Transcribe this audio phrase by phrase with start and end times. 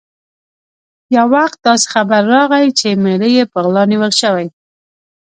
[1.15, 4.47] یو وخت داسې خبر راغی چې مېړه یې په غلا نیول شوی.